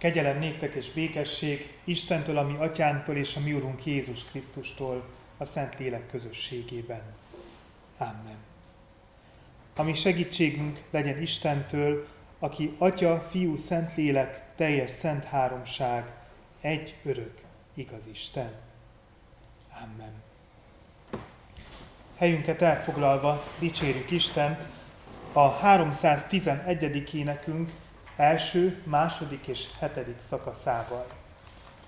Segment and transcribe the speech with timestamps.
[0.00, 5.04] Kegyelem néktek és békesség Istentől, ami atyánktól és a mi Urunk Jézus Krisztustól
[5.36, 7.02] a Szent Lélek közösségében.
[7.98, 8.36] Amen.
[9.76, 12.06] Ami segítségünk legyen Istentől,
[12.38, 16.04] aki Atya, Fiú, Szent Lélek, teljes szent háromság,
[16.60, 17.40] egy örök,
[17.74, 18.52] igaz Isten.
[19.82, 20.22] Amen.
[22.16, 24.60] Helyünket elfoglalva dicsérjük Istent
[25.32, 27.14] a 311.
[27.14, 27.70] énekünk
[28.20, 31.06] első, második és hetedik szakaszával.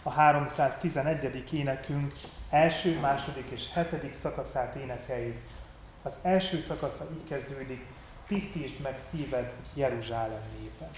[0.02, 1.52] A 311.
[1.52, 2.14] énekünk
[2.50, 5.36] első, második és hetedik szakaszát énekeljük.
[6.02, 7.84] Az első szakasza így kezdődik,
[8.26, 10.90] tisztítsd meg szíved Jeruzsálem népe.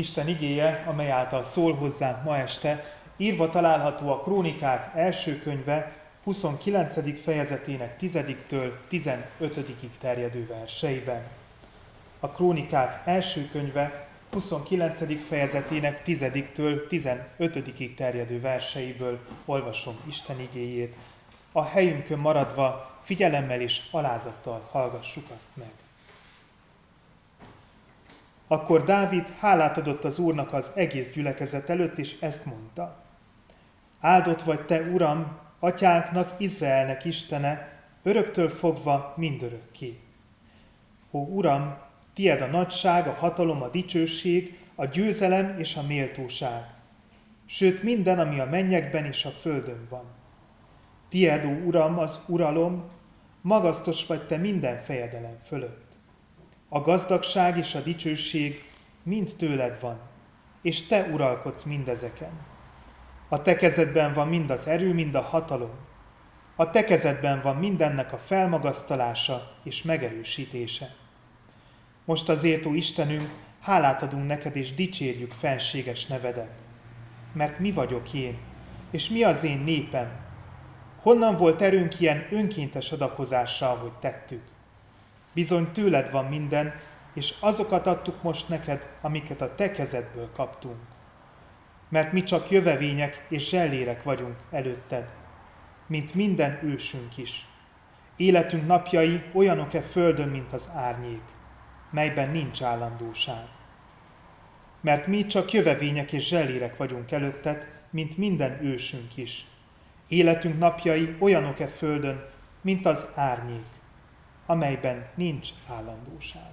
[0.00, 2.84] Isten igéje, amely által szól hozzánk ma este,
[3.16, 5.92] írva található a Krónikák első könyve
[6.24, 7.22] 29.
[7.22, 11.22] fejezetének 10-től 15-ig terjedő verseiben.
[12.20, 15.26] A Krónikák első könyve 29.
[15.28, 20.96] fejezetének 10-től 15-ig terjedő verseiből olvasom Isten igéjét.
[21.52, 25.70] A helyünkön maradva figyelemmel és alázattal hallgassuk azt meg.
[28.52, 33.02] Akkor Dávid hálát adott az Úrnak az egész gyülekezet előtt, és ezt mondta.
[34.00, 37.68] Áldott vagy te, Uram, atyánknak, Izraelnek Istene,
[38.02, 39.98] öröktől fogva mindörökké.
[41.10, 41.76] Ó, Uram,
[42.14, 46.64] tied a nagyság, a hatalom, a dicsőség, a győzelem és a méltóság.
[47.46, 50.04] Sőt, minden, ami a mennyekben és a földön van.
[51.08, 52.90] Tied, ó Uram, az uralom,
[53.40, 55.89] magasztos vagy te minden fejedelem fölött.
[56.72, 58.64] A gazdagság és a dicsőség
[59.02, 60.00] mind tőled van,
[60.62, 62.30] és te uralkodsz mindezeken.
[63.28, 65.70] A te kezedben van mind az erő, mind a hatalom.
[66.56, 70.94] A te kezedben van mindennek a felmagasztalása és megerősítése.
[72.04, 73.28] Most azért, ó Istenünk,
[73.60, 76.52] hálát adunk neked és dicsérjük fenséges nevedet.
[77.32, 78.38] Mert mi vagyok én,
[78.90, 80.10] és mi az én népem?
[81.02, 84.42] Honnan volt erőnk ilyen önkéntes adakozással, hogy tettük?
[85.32, 86.74] Bizony tőled van minden,
[87.14, 90.78] és azokat adtuk most neked, amiket a te kezedből kaptunk.
[91.88, 95.08] Mert mi csak jövevények és zsellérek vagyunk előtted,
[95.86, 97.46] mint minden ősünk is.
[98.16, 101.22] Életünk napjai olyanok-e földön, mint az árnyék,
[101.90, 103.44] melyben nincs állandóság.
[104.80, 109.46] Mert mi csak jövevények és zsellérek vagyunk előtted, mint minden ősünk is.
[110.08, 112.24] Életünk napjai olyanok-e földön,
[112.60, 113.66] mint az árnyék,
[114.50, 116.52] amelyben nincs állandóság.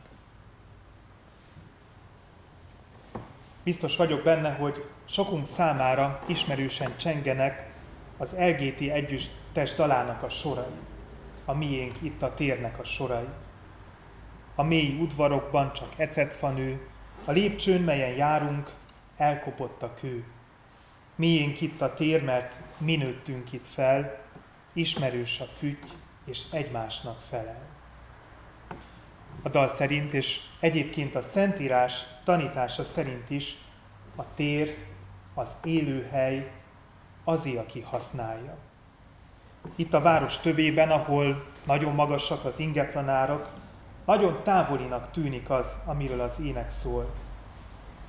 [3.63, 7.69] Biztos vagyok benne, hogy sokunk számára ismerősen csengenek
[8.17, 10.75] az LGT együttes dalának a sorai,
[11.45, 13.27] a miénk itt a térnek a sorai.
[14.55, 16.87] A mély udvarokban csak ecetfanő,
[17.25, 18.73] a lépcsőn, melyen járunk,
[19.17, 20.25] elkopott a kő.
[21.15, 24.19] Miénk itt a tér, mert mi nőttünk itt fel,
[24.73, 25.87] ismerős a fügy,
[26.25, 27.76] és egymásnak felel.
[29.43, 33.57] A dal szerint, és egyébként a Szentírás tanítása szerint is
[34.15, 34.75] a tér,
[35.33, 36.51] az élőhely
[37.23, 38.57] azé, aki használja.
[39.75, 43.53] Itt a város tövében, ahol nagyon magasak az ingetlanárak,
[44.05, 47.09] nagyon távolinak tűnik az, amiről az ének szól.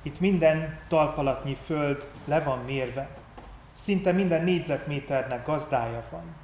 [0.01, 3.09] Itt minden talpalatnyi föld le van mérve,
[3.73, 6.35] szinte minden négyzetméternek gazdája van.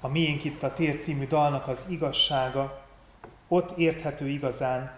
[0.00, 2.82] A miénk itt a tér című dalnak az igazsága,
[3.52, 4.92] ott érthető igazán,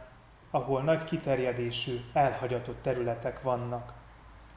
[0.50, 3.92] ahol nagy kiterjedésű, elhagyatott területek vannak.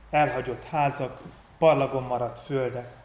[0.09, 1.21] Elhagyott házak,
[1.57, 2.95] parlagon maradt földek,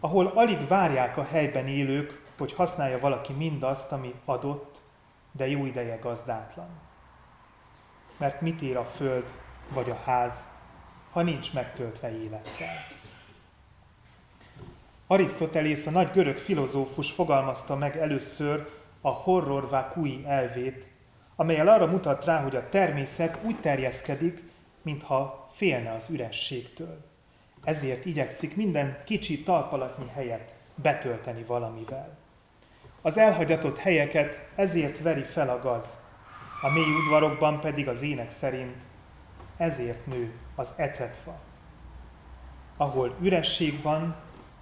[0.00, 4.82] ahol alig várják a helyben élők, hogy használja valaki mindazt, ami adott,
[5.32, 6.68] de jó ideje gazdátlan.
[8.16, 9.24] Mert mit ér a föld
[9.68, 10.48] vagy a ház,
[11.10, 12.74] ha nincs megtöltve élettel?
[15.06, 18.75] Arisztotelész, a nagy görög filozófus fogalmazta meg először
[19.06, 20.86] a horror vacui elvét,
[21.36, 24.42] amelyel arra mutat rá, hogy a természet úgy terjeszkedik,
[24.82, 27.04] mintha félne az ürességtől.
[27.64, 32.16] Ezért igyekszik minden kicsi talpalatnyi helyet betölteni valamivel.
[33.02, 35.98] Az elhagyatott helyeket ezért veri fel a gaz,
[36.62, 38.76] a mély udvarokban pedig az ének szerint
[39.56, 41.38] ezért nő az ecetfa.
[42.76, 44.16] Ahol üresség van,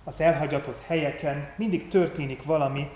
[0.05, 2.91] az elhagyatott helyeken mindig történik valami,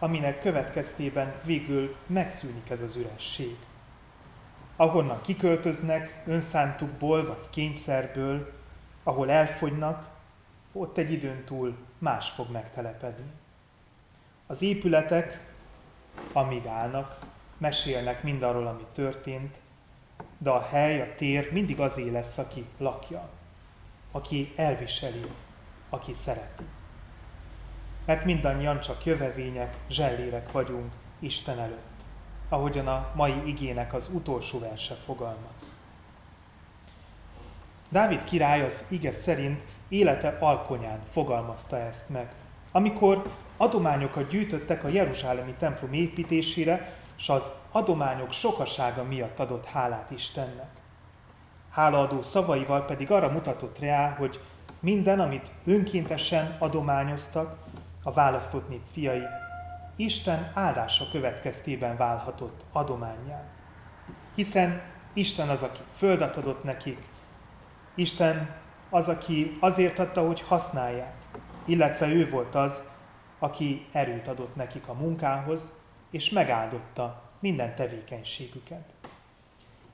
[0.00, 3.56] aminek következtében végül megszűnik ez az üresség.
[4.76, 8.52] Ahonnan kiköltöznek önszántukból vagy kényszerből,
[9.02, 10.08] ahol elfogynak,
[10.72, 13.30] ott egy időn túl más fog megtelepedni.
[14.46, 15.40] Az épületek,
[16.32, 17.18] amíg állnak,
[17.58, 19.56] mesélnek mindarról, ami történt,
[20.38, 23.28] de a hely, a tér mindig azé lesz, aki lakja,
[24.10, 25.24] aki elviseli,
[25.90, 26.64] aki szereti
[28.10, 32.00] mert mindannyian csak jövevények, zsellérek vagyunk Isten előtt,
[32.48, 35.72] ahogyan a mai igének az utolsó verse fogalmaz.
[37.88, 42.32] Dávid király az ige szerint élete alkonyán fogalmazta ezt meg,
[42.72, 50.70] amikor adományokat gyűjtöttek a Jeruzsálemi templom építésére, és az adományok sokasága miatt adott hálát Istennek.
[51.70, 54.40] Hálaadó szavaival pedig arra mutatott rá, hogy
[54.80, 57.58] minden, amit önkéntesen adományoztak,
[58.02, 59.22] a választott nép fiai,
[59.96, 63.42] Isten áldása következtében válhatott adományá.
[64.34, 64.82] Hiszen
[65.12, 66.98] Isten az, aki földet adott nekik,
[67.94, 68.56] Isten
[68.90, 71.14] az, aki azért adta, hogy használják,
[71.64, 72.82] illetve ő volt az,
[73.38, 75.60] aki erőt adott nekik a munkához,
[76.10, 78.84] és megáldotta minden tevékenységüket.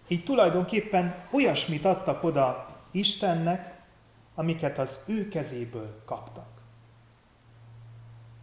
[0.08, 3.74] Így tulajdonképpen olyasmit adtak oda Istennek,
[4.34, 6.55] amiket az ő kezéből kaptak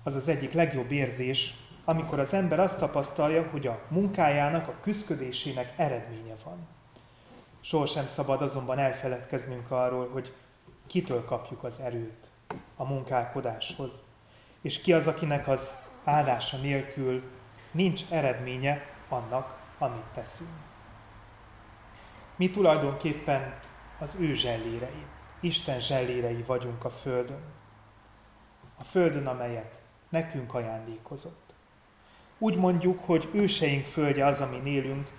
[0.03, 1.53] az az egyik legjobb érzés,
[1.85, 6.67] amikor az ember azt tapasztalja, hogy a munkájának, a küzdködésének eredménye van.
[7.61, 10.33] Sohasem szabad azonban elfeledkeznünk arról, hogy
[10.87, 12.27] kitől kapjuk az erőt
[12.75, 14.03] a munkálkodáshoz,
[14.61, 17.23] és ki az, akinek az áldása nélkül
[17.71, 20.49] nincs eredménye annak, amit teszünk.
[22.35, 23.59] Mi tulajdonképpen
[23.99, 25.05] az ő zsellérei,
[25.39, 27.43] Isten zsellérei vagyunk a Földön.
[28.77, 29.82] A Földön, amelyet
[30.13, 31.53] nekünk ajándékozott.
[32.37, 35.11] Úgy mondjuk, hogy őseink földje az, ami élünk,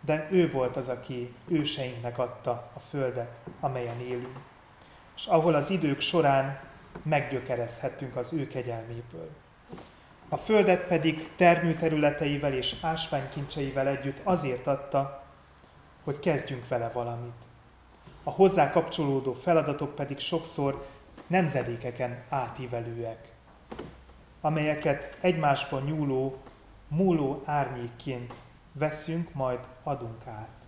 [0.00, 4.38] de ő volt az, aki őseinknek adta a földet, amelyen élünk.
[5.16, 6.60] És ahol az idők során
[7.02, 9.28] meggyökerezhettünk az ő kegyelméből.
[10.28, 15.24] A földet pedig termőterületeivel és ásványkincseivel együtt azért adta,
[16.04, 17.38] hogy kezdjünk vele valamit.
[18.22, 20.86] A hozzá kapcsolódó feladatok pedig sokszor
[21.26, 23.28] nemzedékeken átívelőek
[24.40, 26.38] amelyeket egymásban nyúló,
[26.88, 28.32] múló árnyékként
[28.72, 30.60] veszünk, majd adunk át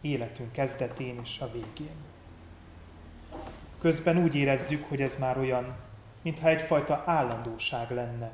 [0.00, 1.96] életünk kezdetén és a végén.
[3.78, 5.76] Közben úgy érezzük, hogy ez már olyan,
[6.22, 8.30] mintha egyfajta állandóság lenne.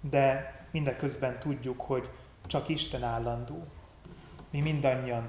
[0.00, 2.08] De mindeközben tudjuk, hogy
[2.46, 3.66] csak Isten állandó.
[4.50, 5.28] Mi mindannyian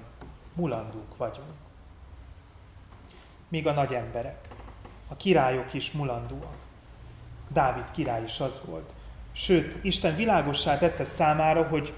[0.54, 1.54] mulandók vagyunk.
[3.48, 4.48] Míg a nagy emberek,
[5.08, 6.56] a királyok is mulandóak.
[7.54, 8.90] Dávid király is az volt.
[9.32, 11.94] Sőt, Isten világossá tette számára, hogy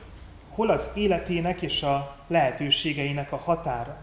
[0.50, 3.96] hol az életének és a lehetőségeinek a határa.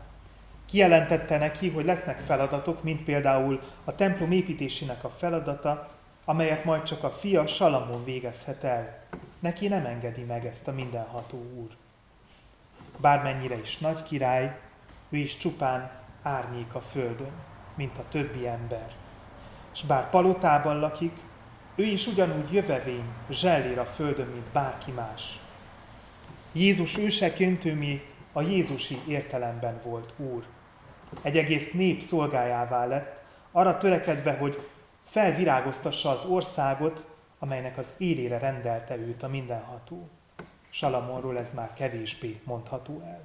[0.67, 5.91] Kijelentette neki, hogy lesznek feladatok, mint például a templom építésének a feladata,
[6.25, 8.99] amelyet majd csak a fia Salamon végezhet el.
[9.39, 11.69] Neki nem engedi meg ezt a mindenható úr.
[12.97, 14.59] Bármennyire is nagy király,
[15.09, 15.91] ő is csupán
[16.23, 17.33] árnyék a földön,
[17.75, 18.93] mint a többi ember.
[19.73, 21.17] És bár palotában lakik,
[21.81, 25.39] ő is ugyanúgy jövevény, zsellér a földön, mint bárki más.
[26.53, 30.45] Jézus őseként ő mi a Jézusi értelemben volt Úr.
[31.23, 33.23] Egy egész nép szolgájává lett,
[33.53, 34.69] arra törekedve, hogy
[35.05, 37.05] felvirágoztassa az országot,
[37.39, 40.09] amelynek az élére rendelte őt a mindenható.
[40.71, 43.21] Salamonról ez már kevésbé mondható el.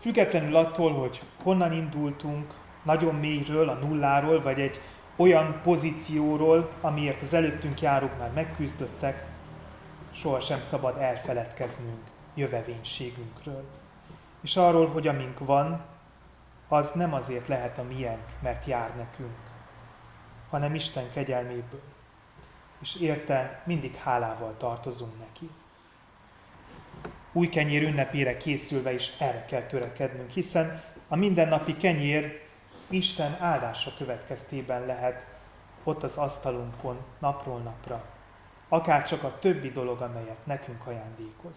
[0.00, 4.80] Függetlenül attól, hogy honnan indultunk, nagyon mélyről, a nulláról, vagy egy
[5.16, 9.24] olyan pozícióról, amiért az előttünk járók már megküzdöttek,
[10.12, 12.02] sohasem szabad elfeledkeznünk
[12.34, 13.64] jövevénységünkről.
[14.40, 15.80] És arról, hogy amink van,
[16.68, 19.36] az nem azért lehet a miénk, mert jár nekünk,
[20.50, 21.82] hanem Isten kegyelméből.
[22.80, 25.50] És érte mindig hálával tartozunk neki.
[27.32, 32.43] Új kenyér ünnepére készülve is erre kell törekednünk, hiszen a mindennapi kenyér
[32.88, 35.26] Isten áldása következtében lehet
[35.84, 38.04] ott az asztalunkon napról napra,
[38.68, 41.56] akár csak a többi dolog, amelyet nekünk ajándékoz.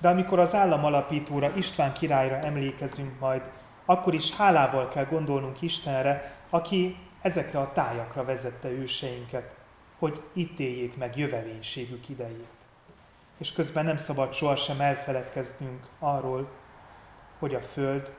[0.00, 3.42] De amikor az állam alapítóra, István királyra emlékezünk majd,
[3.84, 9.54] akkor is hálával kell gondolnunk Istenre, aki ezekre a tájakra vezette őseinket,
[9.98, 12.48] hogy itt éljék meg jövelénységük idejét.
[13.38, 16.48] És közben nem szabad sohasem elfeledkeznünk arról,
[17.38, 18.14] hogy a Föld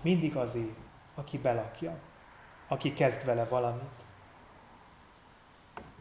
[0.00, 0.76] mindig azért,
[1.18, 1.98] aki belakja,
[2.68, 4.04] aki kezd vele valamit.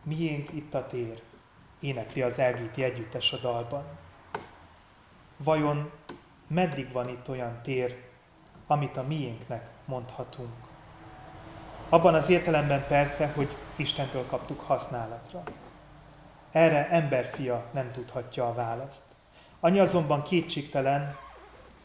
[0.04, 1.22] Miénk itt a tér,
[1.80, 3.84] énekli az elgíti együttes a dalban.
[5.38, 5.92] Vajon
[6.48, 8.04] meddig van itt olyan tér,
[8.68, 10.54] amit a miénknek mondhatunk?
[11.90, 15.44] Abban az értelemben persze, hogy Istentől kaptuk használatra.
[16.52, 19.04] Erre emberfia nem tudhatja a választ.
[19.60, 21.16] Annyi azonban kétségtelen,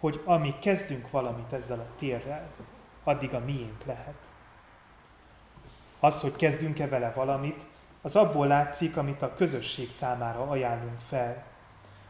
[0.01, 2.51] hogy amíg kezdünk valamit ezzel a térrel,
[3.05, 4.15] addig a miénk lehet.
[6.01, 7.61] Az, hogy kezdünk-e vele valamit,
[8.03, 11.45] az abból látszik, amit a közösség számára ajánlunk fel.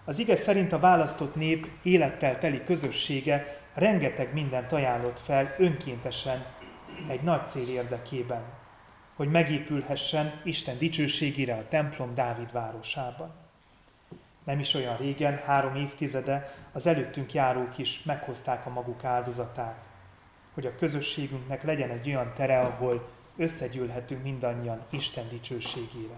[0.05, 6.45] Az ige szerint a választott nép élettel teli közössége rengeteg mindent ajánlott fel önkéntesen
[7.09, 8.43] egy nagy cél érdekében,
[9.17, 13.31] hogy megépülhessen Isten dicsőségére a templom Dávid városában.
[14.45, 19.79] Nem is olyan régen, három évtizede, az előttünk járók is meghozták a maguk áldozatát,
[20.55, 26.17] hogy a közösségünknek legyen egy olyan tere, ahol összegyűlhetünk mindannyian Isten dicsőségére.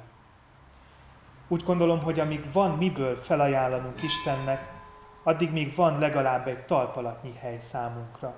[1.49, 4.73] Úgy gondolom, hogy amíg van miből felajánlanunk Istennek,
[5.23, 8.35] addig még van legalább egy talpalatnyi hely számunkra.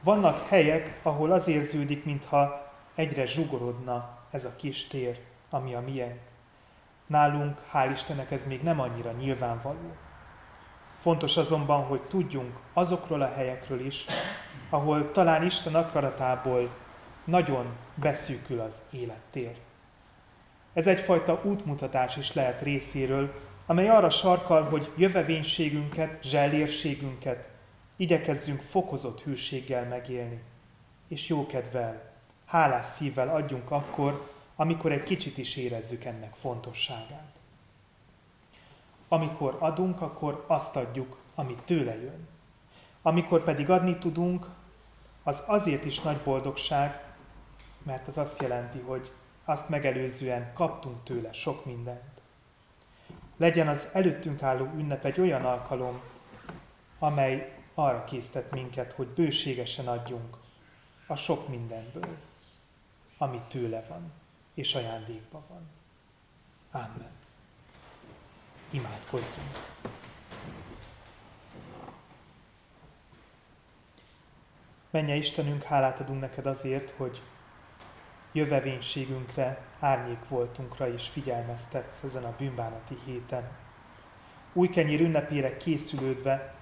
[0.00, 5.20] Vannak helyek, ahol az érződik, mintha egyre zsugorodna ez a kis tér,
[5.50, 6.20] ami a miénk.
[7.06, 9.96] Nálunk, hál' Istennek, ez még nem annyira nyilvánvaló.
[11.00, 14.04] Fontos azonban, hogy tudjunk azokról a helyekről is,
[14.70, 16.70] ahol talán Isten akaratából
[17.24, 19.56] nagyon beszűkül az élettér.
[20.72, 23.34] Ez egyfajta útmutatás is lehet részéről,
[23.66, 27.48] amely arra sarkal, hogy jövevénységünket, zsellérségünket
[27.96, 30.42] igyekezzünk fokozott hűséggel megélni,
[31.08, 32.12] és jókedvel,
[32.46, 37.37] hálás szívvel adjunk akkor, amikor egy kicsit is érezzük ennek fontosságát.
[39.08, 42.28] Amikor adunk, akkor azt adjuk, ami tőle jön.
[43.02, 44.46] Amikor pedig adni tudunk,
[45.22, 47.04] az azért is nagy boldogság,
[47.82, 49.12] mert az azt jelenti, hogy
[49.44, 52.20] azt megelőzően kaptunk tőle sok mindent.
[53.36, 56.00] Legyen az előttünk álló ünnep egy olyan alkalom,
[56.98, 60.36] amely arra késztet minket, hogy bőségesen adjunk
[61.06, 62.16] a sok mindenből,
[63.18, 64.12] ami tőle van,
[64.54, 65.68] és ajándékban van.
[66.70, 67.17] Amen.
[68.70, 69.76] Imádkozzunk.
[74.90, 77.22] Menje Istenünk, hálát adunk neked azért, hogy
[78.32, 83.48] jövevénységünkre, árnyék voltunkra is figyelmeztetsz ezen a bűnbánati héten.
[84.52, 86.54] Új kenyér ünnepére készülődve,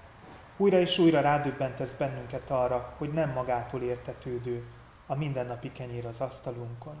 [0.57, 4.63] újra és újra rádöbbentesz bennünket arra, hogy nem magától értetődő
[5.07, 6.95] a mindennapi kenyér az asztalunkon.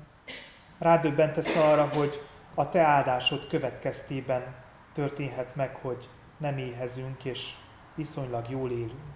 [0.77, 2.21] Rádöbbentesz arra, hogy
[2.53, 4.55] a te áldásod következtében
[4.97, 7.53] történhet meg, hogy nem éhezünk és
[7.95, 9.15] viszonylag jól élünk.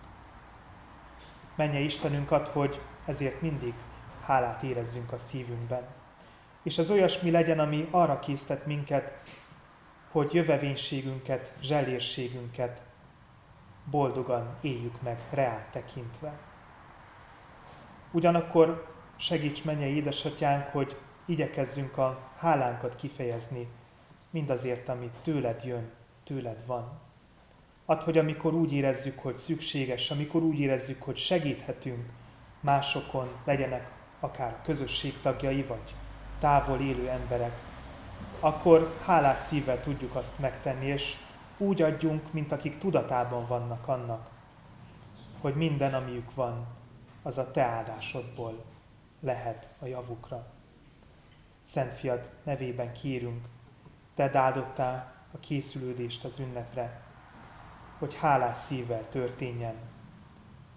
[1.55, 3.73] Menje Istenünk ad, hogy ezért mindig
[4.25, 5.87] hálát érezzünk a szívünkben.
[6.63, 9.11] és az olyasmi legyen, ami arra késztet minket,
[10.11, 12.81] hogy jövevénységünket, zselérségünket
[13.85, 16.33] boldogan éljük meg, reát tekintve.
[18.11, 23.67] Ugyanakkor segíts mennyei édesatyánk, hogy igyekezzünk a hálánkat kifejezni
[24.31, 25.89] mindazért, amit tőled jön,
[26.23, 26.99] tőled van.
[27.85, 32.09] Add, hogy amikor úgy érezzük, hogy szükséges, amikor úgy érezzük, hogy segíthetünk
[32.59, 35.95] másokon, legyenek akár közösség tagjai, vagy
[36.39, 37.59] távol élő emberek,
[38.39, 41.15] akkor hálás szívvel tudjuk azt megtenni, és
[41.57, 44.29] úgy adjunk, mint akik tudatában vannak annak,
[45.41, 46.65] hogy minden, amiük van,
[47.23, 48.63] az a te áldásodból
[49.19, 50.45] lehet a javukra.
[51.63, 53.45] Szent Fiad nevében kérünk,
[54.29, 57.01] te áldottál a készülődést az ünnepre,
[57.99, 59.75] hogy hálás szívvel történjen,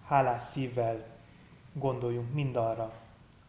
[0.06, 1.06] hálás szívvel
[1.72, 2.92] gondoljunk mindarra,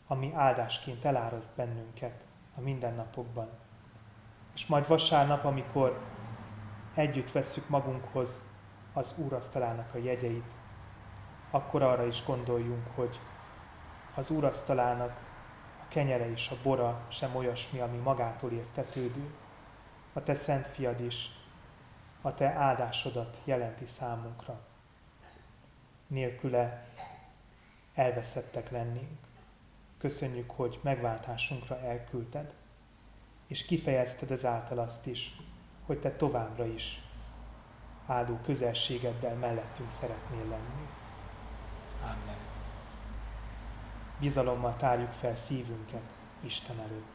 [0.07, 2.23] ami áldásként eláraszt bennünket
[2.55, 3.49] a mindennapokban.
[4.55, 5.99] És majd vasárnap, amikor
[6.93, 8.41] együtt vesszük magunkhoz
[8.93, 10.53] az úrasztalának a jegyeit,
[11.51, 13.19] akkor arra is gondoljunk, hogy
[14.15, 15.19] az úrasztalának
[15.81, 19.33] a kenyere és a bora sem olyasmi, ami magától értetődő.
[20.17, 21.29] A te szent fiad is
[22.21, 24.59] a te áldásodat jelenti számunkra.
[26.07, 26.85] Nélküle
[27.93, 29.17] elveszettek lennénk.
[29.97, 32.53] Köszönjük, hogy megváltásunkra elküldted,
[33.47, 35.35] és kifejezted ezáltal azt is,
[35.85, 37.01] hogy te továbbra is
[38.05, 40.87] áldó közelségeddel mellettünk szeretnél lenni.
[42.01, 42.37] Amen.
[44.19, 46.09] Bizalommal tárjuk fel szívünket
[46.41, 47.14] Isten előtt.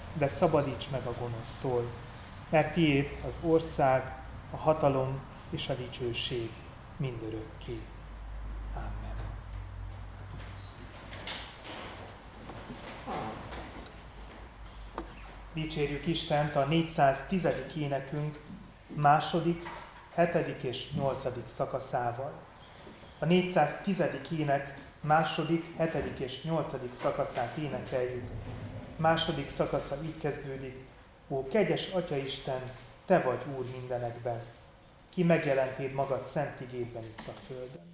[0.13, 1.85] de szabadíts meg a gonosztól,
[2.49, 4.15] mert tiéd az ország,
[4.51, 5.19] a hatalom
[5.49, 6.49] és a dicsőség
[6.97, 7.79] mindörökké.
[8.75, 9.15] Amen.
[15.53, 17.47] Dicsérjük Istent a 410.
[17.77, 18.39] énekünk
[18.87, 19.69] második,
[20.13, 22.33] hetedik és nyolcadik szakaszával.
[23.19, 24.03] A 410.
[24.31, 28.29] ének második, hetedik és nyolcadik szakaszát énekeljük
[29.01, 30.75] Második szakasza így kezdődik.
[31.27, 32.61] Ó, kegyes Atya Isten,
[33.05, 34.41] Te vagy Úr mindenekben,
[35.09, 37.90] ki megjelentéd magad szent igében itt a földön.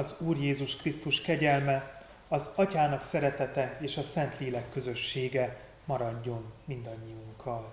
[0.00, 7.72] Az Úr Jézus Krisztus kegyelme, az Atyának szeretete és a Szentlélek közössége maradjon mindannyiunkkal.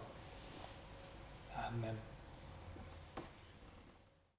[1.68, 1.98] Amen.